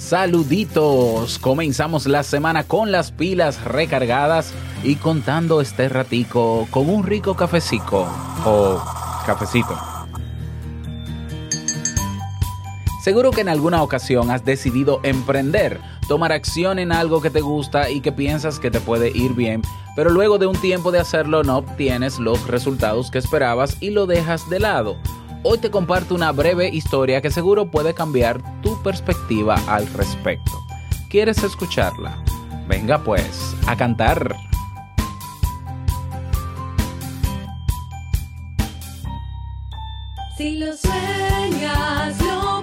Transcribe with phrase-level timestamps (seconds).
[0.00, 7.36] Saluditos, comenzamos la semana con las pilas recargadas y contando este ratico con un rico
[7.36, 8.08] cafecito
[8.46, 8.82] o
[9.26, 9.78] cafecito.
[13.04, 15.78] Seguro que en alguna ocasión has decidido emprender,
[16.08, 19.60] tomar acción en algo que te gusta y que piensas que te puede ir bien,
[19.94, 24.06] pero luego de un tiempo de hacerlo no obtienes los resultados que esperabas y lo
[24.06, 24.96] dejas de lado.
[25.42, 30.52] Hoy te comparto una breve historia que seguro puede cambiar tu perspectiva al respecto.
[31.10, 32.22] ¿Quieres escucharla?
[32.68, 34.36] Venga pues, a cantar.
[40.36, 42.62] Si lo sueñas, lo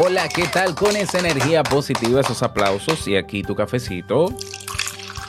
[0.00, 0.74] Hola, ¿qué tal?
[0.74, 4.34] Con esa energía positiva, esos aplausos y aquí tu cafecito.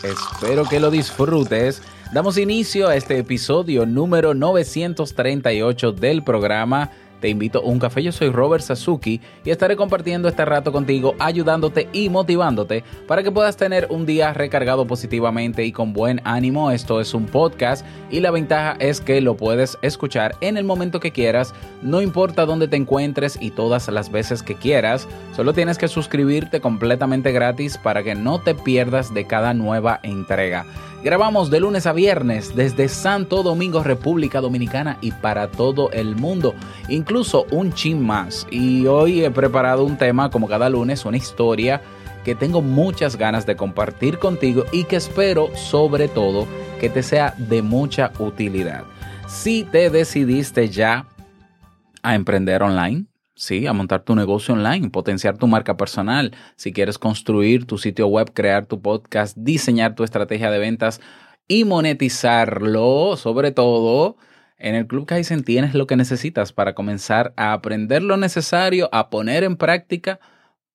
[0.02, 1.84] Espero que lo disfrutes.
[2.12, 6.90] Damos inicio a este episodio número 938 del programa.
[7.20, 8.04] Te invito a un café.
[8.04, 13.32] Yo soy Robert Sasuki y estaré compartiendo este rato contigo, ayudándote y motivándote para que
[13.32, 16.72] puedas tener un día recargado positivamente y con buen ánimo.
[16.72, 21.00] Esto es un podcast y la ventaja es que lo puedes escuchar en el momento
[21.00, 25.08] que quieras, no importa dónde te encuentres y todas las veces que quieras.
[25.36, 30.66] Solo tienes que suscribirte completamente gratis para que no te pierdas de cada nueva entrega.
[31.06, 36.56] Grabamos de lunes a viernes desde Santo Domingo, República Dominicana y para todo el mundo,
[36.90, 38.48] incluso un chin más.
[38.50, 41.80] Y hoy he preparado un tema como cada lunes, una historia
[42.24, 46.48] que tengo muchas ganas de compartir contigo y que espero sobre todo
[46.80, 48.84] que te sea de mucha utilidad.
[49.28, 51.06] Si te decidiste ya
[52.02, 53.06] a emprender online,
[53.38, 56.32] Sí, a montar tu negocio online, potenciar tu marca personal.
[56.56, 61.02] Si quieres construir tu sitio web, crear tu podcast, diseñar tu estrategia de ventas
[61.48, 64.16] y monetizarlo, sobre todo,
[64.58, 69.10] en el Club Kaizen tienes lo que necesitas para comenzar a aprender lo necesario, a
[69.10, 70.20] poner en práctica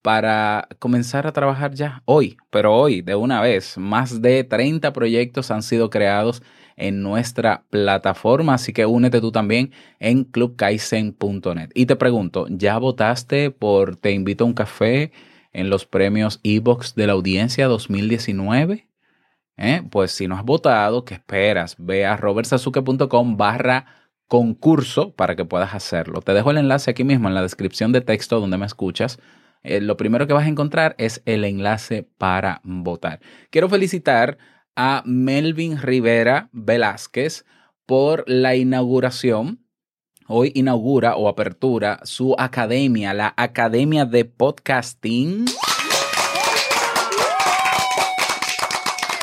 [0.02, 3.78] para comenzar a trabajar ya hoy, pero hoy de una vez.
[3.78, 6.42] Más de 30 proyectos han sido creados
[6.76, 11.70] en nuestra plataforma, así que únete tú también en clubkaizen.net.
[11.74, 15.12] Y te pregunto, ¿ya votaste por Te invito a un café
[15.52, 18.86] en los premios Evox de la audiencia 2019?
[19.56, 19.82] ¿Eh?
[19.90, 21.76] Pues si no has votado, ¿qué esperas?
[21.78, 23.86] Ve a robertsazuke.com barra
[24.26, 26.22] concurso para que puedas hacerlo.
[26.22, 29.18] Te dejo el enlace aquí mismo en la descripción de texto donde me escuchas.
[29.62, 33.20] Eh, lo primero que vas a encontrar es el enlace para votar.
[33.50, 34.38] Quiero felicitar
[34.76, 37.44] a Melvin Rivera Velázquez
[37.86, 39.64] por la inauguración.
[40.26, 45.46] Hoy inaugura o apertura su academia, la Academia de Podcasting.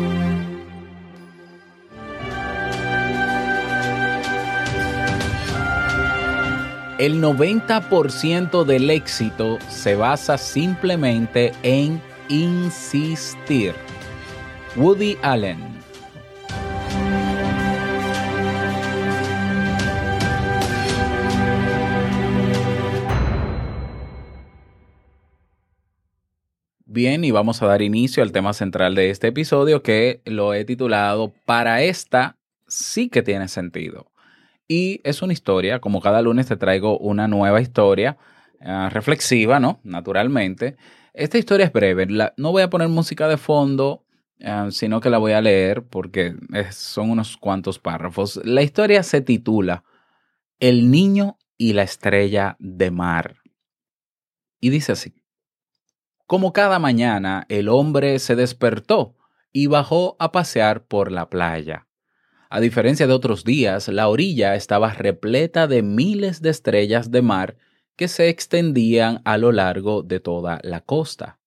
[6.98, 13.76] El 90% del éxito se basa simplemente en insistir.
[14.76, 15.75] Woody Allen.
[26.96, 30.64] Bien, y vamos a dar inicio al tema central de este episodio que lo he
[30.64, 32.38] titulado Para esta
[32.70, 34.14] sí que tiene sentido.
[34.70, 38.18] Y es una historia, como cada lunes te traigo una nueva historia
[38.62, 39.82] eh, reflexiva, ¿no?
[39.84, 40.78] Naturalmente.
[41.14, 42.08] Esta historia es breve,
[42.38, 44.06] no voy a poner música de fondo,
[44.40, 46.34] eh, sino que la voy a leer porque
[46.72, 48.40] son unos cuantos párrafos.
[48.46, 49.84] La historia se titula
[50.62, 53.36] El niño y la estrella de mar.
[54.62, 55.25] Y dice así.
[56.28, 59.16] Como cada mañana, el hombre se despertó
[59.52, 61.88] y bajó a pasear por la playa.
[62.50, 67.58] A diferencia de otros días, la orilla estaba repleta de miles de estrellas de mar
[67.96, 71.40] que se extendían a lo largo de toda la costa.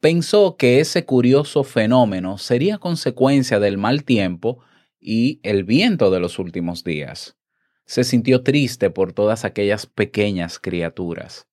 [0.00, 4.60] Pensó que ese curioso fenómeno sería consecuencia del mal tiempo
[4.98, 7.36] y el viento de los últimos días.
[7.84, 11.49] Se sintió triste por todas aquellas pequeñas criaturas.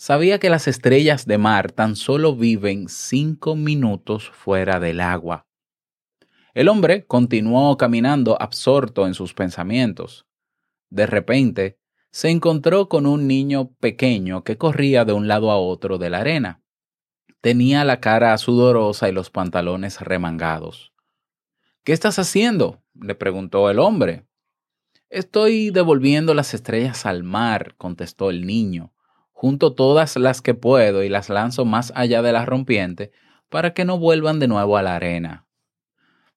[0.00, 5.48] Sabía que las estrellas de mar tan solo viven cinco minutos fuera del agua.
[6.54, 10.24] El hombre continuó caminando absorto en sus pensamientos.
[10.88, 11.80] De repente,
[12.12, 16.20] se encontró con un niño pequeño que corría de un lado a otro de la
[16.20, 16.62] arena.
[17.40, 20.92] Tenía la cara sudorosa y los pantalones remangados.
[21.82, 22.84] ¿Qué estás haciendo?
[22.94, 24.28] le preguntó el hombre.
[25.10, 28.92] Estoy devolviendo las estrellas al mar, contestó el niño.
[29.40, 33.12] Junto todas las que puedo y las lanzo más allá de la rompiente
[33.48, 35.46] para que no vuelvan de nuevo a la arena.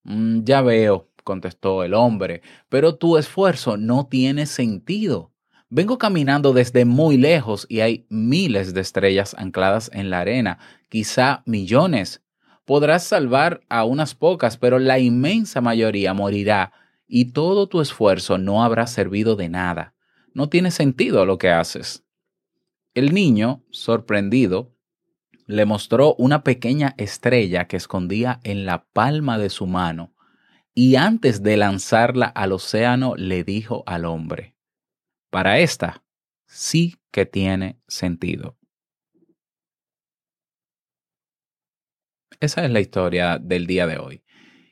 [0.03, 5.31] "Mm, ya veo, contestó el hombre, pero tu esfuerzo no tiene sentido.
[5.67, 11.41] Vengo caminando desde muy lejos y hay miles de estrellas ancladas en la arena, quizá
[11.47, 12.21] millones.
[12.65, 16.71] Podrás salvar a unas pocas, pero la inmensa mayoría morirá
[17.07, 19.95] y todo tu esfuerzo no habrá servido de nada.
[20.35, 22.03] No tiene sentido lo que haces.
[22.93, 24.75] El niño, sorprendido,
[25.45, 30.13] le mostró una pequeña estrella que escondía en la palma de su mano
[30.73, 34.57] y antes de lanzarla al océano le dijo al hombre,
[35.29, 36.03] para esta
[36.47, 38.57] sí que tiene sentido.
[42.41, 44.23] Esa es la historia del día de hoy.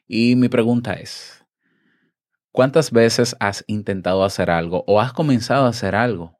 [0.07, 1.45] Y mi pregunta es,
[2.51, 6.38] ¿cuántas veces has intentado hacer algo o has comenzado a hacer algo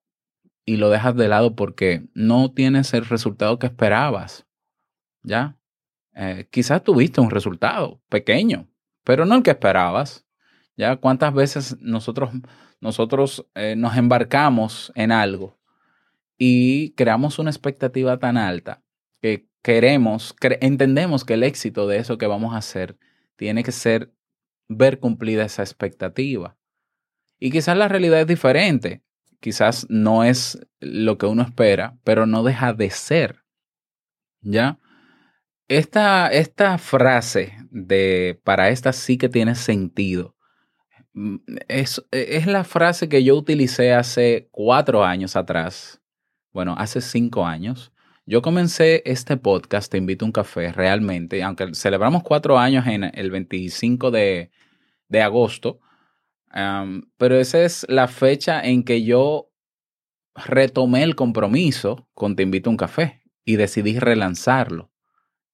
[0.69, 4.45] y lo dejas de lado porque no tienes el resultado que esperabas?
[5.24, 5.57] ¿Ya?
[6.13, 8.69] Eh, quizás tuviste un resultado pequeño,
[9.04, 10.27] pero no el que esperabas.
[10.77, 10.98] ¿Ya?
[10.98, 12.30] ¿Cuántas veces nosotros,
[12.81, 15.60] nosotros eh, nos embarcamos en algo
[16.38, 18.83] y creamos una expectativa tan alta
[19.24, 22.95] que queremos, entendemos que el éxito de eso que vamos a hacer
[23.38, 24.13] tiene que ser
[24.68, 26.60] ver cumplida esa expectativa.
[27.39, 29.01] Y quizás la realidad es diferente,
[29.40, 33.44] quizás no es lo que uno espera, pero no deja de ser.
[34.42, 34.80] ¿Ya?
[35.68, 40.36] Esta, esta frase de para esta sí que tiene sentido
[41.14, 41.36] mm,
[41.68, 46.02] es, es la frase que yo utilicé hace cuatro años atrás.
[46.52, 47.92] Bueno, hace cinco años.
[48.26, 53.04] Yo comencé este podcast, Te invito a un café, realmente, aunque celebramos cuatro años en
[53.04, 54.52] el 25 de,
[55.08, 55.80] de agosto,
[56.56, 59.51] um, pero esa es la fecha en que yo
[60.35, 64.92] retomé el compromiso con Te invito a un café y decidí relanzarlo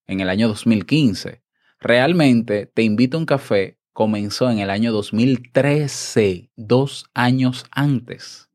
[0.08, 1.44] en el año 2015.
[1.80, 8.50] Realmente, Te invito a un café comenzó en el año 2013, dos años antes.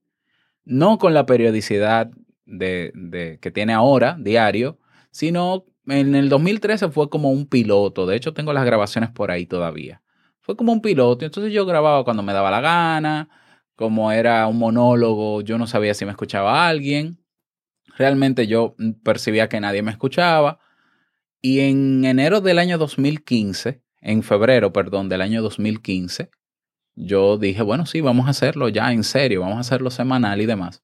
[0.67, 2.11] No con la periodicidad
[2.45, 4.79] de, de, que tiene ahora, diario,
[5.11, 8.05] sino en el 2013 fue como un piloto.
[8.05, 10.03] De hecho, tengo las grabaciones por ahí todavía.
[10.51, 11.25] Fue como un piloto.
[11.25, 13.29] Entonces yo grababa cuando me daba la gana,
[13.77, 17.21] como era un monólogo, yo no sabía si me escuchaba alguien.
[17.97, 20.59] Realmente yo percibía que nadie me escuchaba.
[21.41, 26.33] Y en enero del año 2015, en febrero, perdón, del año 2015,
[26.97, 30.47] yo dije, bueno, sí, vamos a hacerlo ya en serio, vamos a hacerlo semanal y
[30.47, 30.83] demás.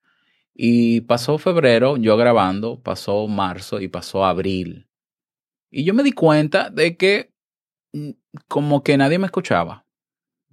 [0.55, 4.87] Y pasó febrero, yo grabando, pasó marzo y pasó abril.
[5.73, 7.33] Y yo me di cuenta de que
[7.93, 8.11] mm,
[8.49, 9.87] como que nadie me escuchaba.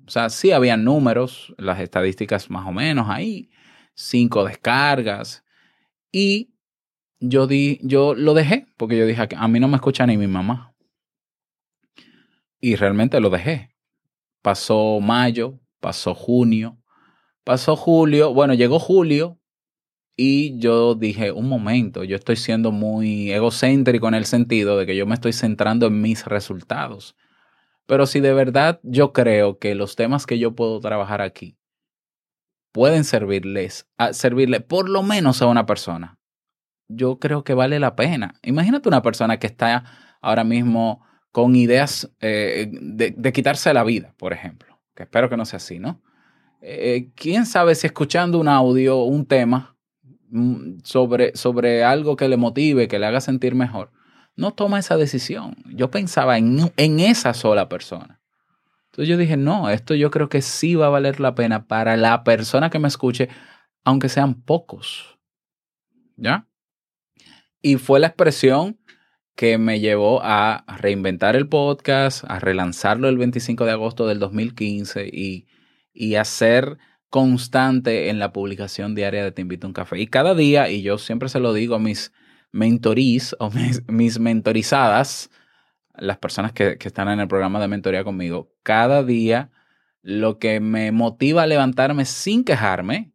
[0.05, 3.49] O sea, sí habían números, las estadísticas más o menos ahí,
[3.95, 5.43] cinco descargas.
[6.11, 6.53] Y
[7.19, 10.27] yo, di, yo lo dejé, porque yo dije, a mí no me escucha ni mi
[10.27, 10.75] mamá.
[12.59, 13.75] Y realmente lo dejé.
[14.41, 16.81] Pasó mayo, pasó junio,
[17.43, 19.39] pasó julio, bueno, llegó julio
[20.15, 24.95] y yo dije, un momento, yo estoy siendo muy egocéntrico en el sentido de que
[24.95, 27.15] yo me estoy centrando en mis resultados.
[27.85, 31.57] Pero si de verdad yo creo que los temas que yo puedo trabajar aquí
[32.71, 36.17] pueden servirles, a servirle por lo menos a una persona,
[36.87, 38.35] yo creo que vale la pena.
[38.41, 39.83] Imagínate una persona que está
[40.21, 45.45] ahora mismo con ideas eh, de, quitarse la vida, por ejemplo, que espero que no
[45.45, 46.01] sea así, ¿no?
[46.61, 49.75] Eh, ¿Quién sabe si escuchando un audio, un tema
[50.29, 53.91] mm, sobre, sobre algo que le motive, que le haga sentir mejor,
[54.35, 55.55] no toma esa decisión?
[55.65, 58.21] Yo pensaba en, en esa sola persona.
[58.85, 61.97] Entonces yo dije, no, esto yo creo que sí va a valer la pena para
[61.97, 63.29] la persona que me escuche,
[63.83, 65.17] aunque sean pocos.
[66.15, 66.47] ¿Ya?
[67.61, 68.79] Y fue la expresión
[69.35, 75.09] que me llevó a reinventar el podcast, a relanzarlo el 25 de agosto del 2015
[75.11, 75.47] y,
[75.91, 76.77] y a ser
[77.09, 79.99] constante en la publicación diaria de Te invito a un café.
[79.99, 82.11] Y cada día, y yo siempre se lo digo a mis
[82.53, 83.51] mentorís o
[83.87, 85.29] mis, mentorizadas,
[85.95, 89.51] las personas que, que están en el programa de mentoría conmigo, cada día
[90.01, 93.11] lo que me motiva a levantarme sin quejarme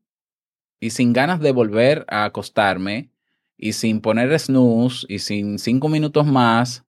[0.81, 3.11] y sin ganas de volver a acostarme
[3.57, 6.85] y sin poner snooze y sin cinco minutos más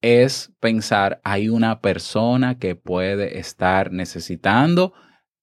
[0.00, 4.92] es pensar, hay una persona que puede estar necesitando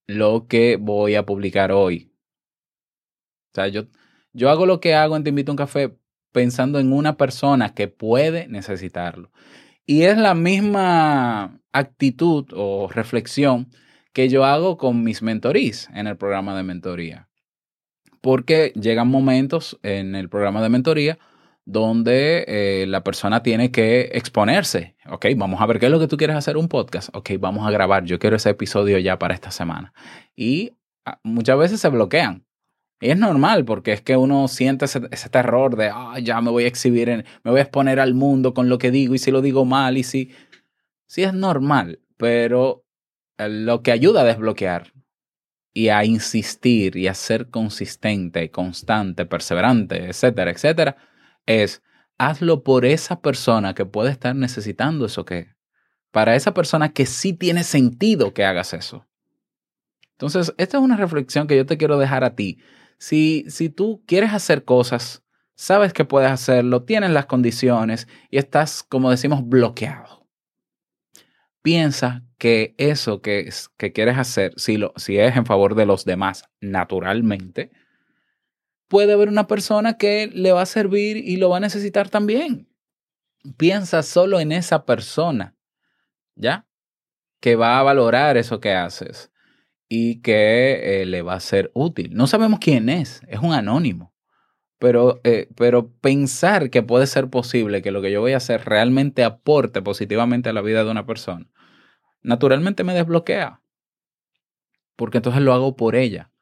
[0.06, 2.12] lo que voy a publicar hoy.
[3.52, 3.86] O sea, yo,
[4.32, 5.98] yo hago lo que hago en Te invito a un café
[6.32, 9.30] pensando en una persona que puede necesitarlo.
[9.86, 13.68] Y es la misma actitud o reflexión
[14.12, 17.28] que yo hago con mis mentorís en el programa de mentoría.
[18.20, 21.18] Porque llegan momentos en el programa de mentoría
[21.64, 24.96] donde eh, la persona tiene que exponerse.
[25.08, 27.14] Ok, vamos a ver qué es lo que tú quieres hacer un podcast.
[27.14, 28.04] Ok, vamos a grabar.
[28.04, 29.92] Yo quiero ese episodio ya para esta semana.
[30.34, 30.72] Y
[31.04, 32.44] ah, muchas veces se bloquean.
[33.02, 36.64] Y es normal porque es que uno siente ese, terror de, ah, ya me voy
[36.64, 39.32] a exhibir, en, me voy a exponer al mundo con lo que digo y si
[39.32, 40.30] lo digo mal y si...
[41.06, 42.84] Sí es normal, pero
[43.38, 44.92] lo que ayuda a desbloquear
[45.74, 50.96] y a insistir y a ser consistente, constante, perseverante, etcétera, etcétera,
[51.44, 51.82] es
[52.18, 55.48] hazlo por esa persona que puede estar necesitando eso que,
[56.12, 59.08] para esa persona que sí tiene sentido que hagas eso.
[60.12, 62.60] Entonces, esta es una reflexión que yo te quiero dejar a ti.
[63.02, 65.24] Si, tú quieres hacer cosas,
[65.56, 70.28] sabes que puedes hacerlo, tienes las condiciones y estás, como decimos, bloqueado.
[71.62, 76.04] Piensa que eso que, que quieres hacer, si, lo, si es en favor de los
[76.04, 77.72] demás, naturalmente,
[78.86, 82.68] puede haber una persona que le va a servir y lo va a necesitar también.
[83.56, 85.56] Piensa solo en esa persona,
[86.36, 86.68] ¿ya?
[87.40, 89.31] Que va a valorar eso que haces
[89.94, 92.14] y que eh, le va a ser útil.
[92.14, 94.14] No sabemos quién es, es un anónimo.
[94.78, 98.64] Pero, eh, pero pensar que puede ser posible que lo que yo voy a hacer
[98.64, 101.46] realmente aporte positivamente a la vida de una persona,
[102.22, 103.60] naturalmente me desbloquea.
[104.96, 106.32] Porque entonces lo hago por ella.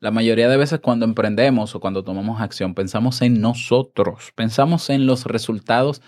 [0.00, 5.06] La mayoría de veces cuando emprendemos o cuando tomamos acción, pensamos en nosotros, pensamos en
[5.06, 6.02] los resultados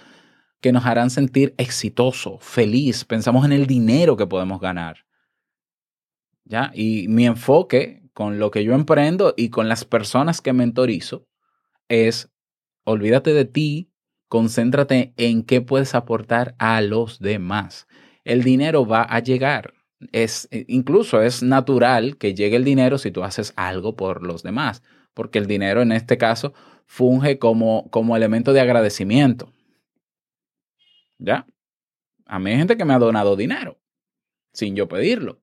[0.60, 4.98] que nos harán sentir exitoso, feliz, pensamos en el dinero que podemos ganar.
[6.50, 6.72] ¿Ya?
[6.74, 11.28] Y mi enfoque con lo que yo emprendo y con las personas que mentorizo
[11.88, 12.28] es
[12.82, 13.92] olvídate de ti,
[14.26, 17.86] concéntrate en qué puedes aportar a los demás.
[18.24, 19.74] El dinero va a llegar.
[20.10, 24.42] Es, eh, incluso es natural que llegue el dinero si tú haces algo por los
[24.42, 24.82] demás,
[25.14, 26.52] porque el dinero en este caso
[26.84, 29.52] funge como, como elemento de agradecimiento.
[31.18, 31.46] ¿Ya?
[32.26, 33.78] A mí hay gente que me ha donado dinero
[34.52, 35.39] sin yo pedirlo.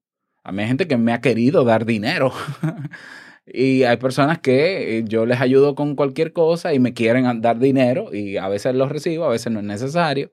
[0.47, 2.31] A mí hay gente que me ha querido dar dinero.
[3.45, 7.59] y hay personas que eh, yo les ayudo con cualquier cosa y me quieren dar
[7.59, 10.31] dinero y a veces los recibo, a veces no es necesario.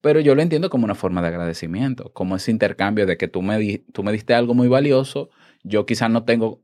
[0.00, 3.42] Pero yo lo entiendo como una forma de agradecimiento, como ese intercambio de que tú
[3.42, 5.30] me, di- tú me diste algo muy valioso,
[5.64, 6.62] yo quizás no tengo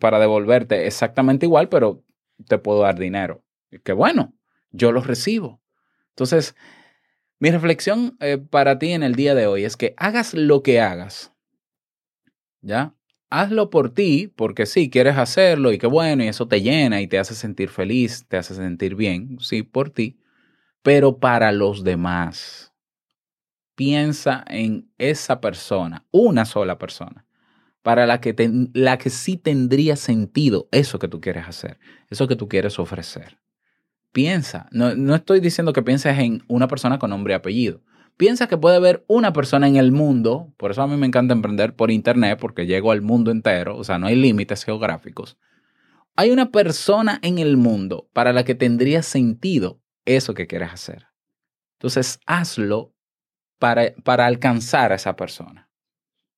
[0.00, 2.04] para devolverte exactamente igual, pero
[2.48, 3.44] te puedo dar dinero.
[3.70, 4.34] Y que bueno,
[4.72, 5.62] yo lo recibo.
[6.10, 6.56] Entonces,
[7.38, 10.80] mi reflexión eh, para ti en el día de hoy es que hagas lo que
[10.80, 11.29] hagas,
[12.62, 12.94] ¿ya?
[13.30, 17.06] Hazlo por ti, porque sí, quieres hacerlo y qué bueno, y eso te llena y
[17.06, 20.18] te hace sentir feliz, te hace sentir bien, sí, por ti,
[20.82, 22.72] pero para los demás.
[23.76, 27.24] Piensa en esa persona, una sola persona,
[27.82, 28.34] para la que,
[28.74, 31.78] la que sí tendría sentido eso que tú quieres hacer,
[32.10, 33.38] eso que tú quieres ofrecer.
[34.12, 37.80] Piensa, no, no estoy diciendo que pienses en una persona con nombre y apellido.
[38.20, 41.32] Piensa que puede haber una persona en el mundo, por eso a mí me encanta
[41.32, 45.38] emprender por internet, porque llego al mundo entero, o sea, no hay límites geográficos.
[46.16, 51.06] Hay una persona en el mundo para la que tendría sentido eso que quieres hacer.
[51.78, 52.94] Entonces, hazlo
[53.58, 55.70] para, para alcanzar a esa persona.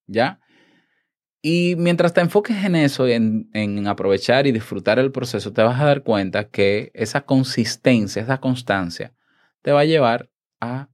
[0.07, 0.39] ¿Ya?
[1.43, 5.81] Y mientras te enfoques en eso, en, en aprovechar y disfrutar el proceso, te vas
[5.81, 9.15] a dar cuenta que esa consistencia, esa constancia,
[9.63, 10.92] te va a llevar a,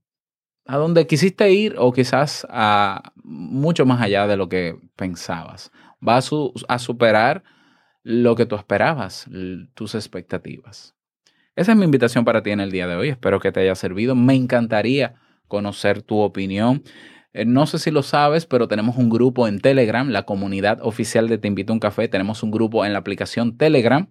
[0.69, 5.71] a donde quisiste ir o quizás a mucho más allá de lo que pensabas.
[6.07, 7.43] Va a, su- a superar
[8.03, 9.25] lo que tú esperabas,
[9.73, 10.93] tus expectativas.
[11.55, 13.09] Esa es mi invitación para ti en el día de hoy.
[13.09, 14.13] Espero que te haya servido.
[14.13, 15.15] Me encantaría
[15.47, 16.83] conocer tu opinión.
[17.33, 21.27] Eh, No sé si lo sabes, pero tenemos un grupo en Telegram, la comunidad oficial
[21.27, 22.07] de Te Invito a un Café.
[22.07, 24.07] Tenemos un grupo en la aplicación Telegram.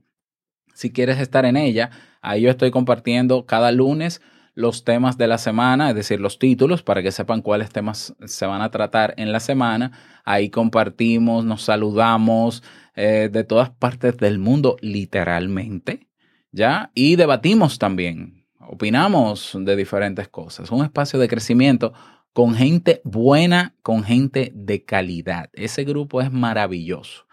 [0.74, 4.20] Si quieres estar en ella, ahí yo estoy compartiendo cada lunes
[4.58, 8.44] los temas de la semana, es decir, los títulos, para que sepan cuáles temas se
[8.44, 9.92] van a tratar en la semana.
[10.24, 12.64] Ahí compartimos, nos saludamos
[12.96, 16.08] eh, de todas partes del mundo, literalmente,
[16.50, 16.90] ¿ya?
[16.92, 20.72] Y debatimos también, opinamos de diferentes cosas.
[20.72, 21.92] Un espacio de crecimiento
[22.32, 25.50] con gente buena, con gente de calidad.
[25.52, 27.26] Ese grupo es maravilloso.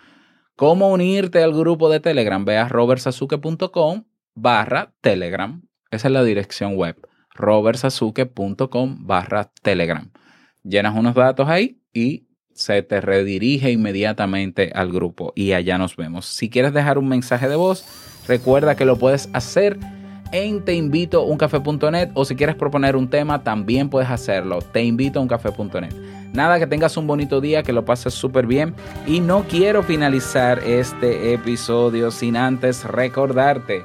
[0.55, 2.45] ¿Cómo unirte al grupo de Telegram?
[2.45, 4.03] Ve a robertsazuke.com
[4.35, 5.63] barra Telegram.
[5.89, 6.95] Esa es la dirección web.
[7.35, 10.09] robertsazuke.com barra Telegram.
[10.63, 16.25] Llenas unos datos ahí y se te redirige inmediatamente al grupo y allá nos vemos.
[16.25, 17.85] Si quieres dejar un mensaje de voz,
[18.27, 19.77] recuerda que lo puedes hacer
[20.31, 24.59] en teinvitouncafé.net o si quieres proponer un tema, también puedes hacerlo.
[24.59, 25.93] Teinvitouncafé.net.
[26.33, 28.73] Nada, que tengas un bonito día, que lo pases súper bien.
[29.05, 33.83] Y no quiero finalizar este episodio sin antes recordarte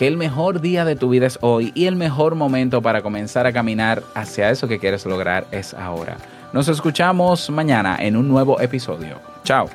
[0.00, 3.46] que el mejor día de tu vida es hoy y el mejor momento para comenzar
[3.46, 6.16] a caminar hacia eso que quieres lograr es ahora.
[6.54, 9.20] Nos escuchamos mañana en un nuevo episodio.
[9.44, 9.68] Chao.